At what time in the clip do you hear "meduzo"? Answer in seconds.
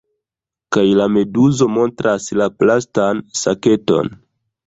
1.17-1.67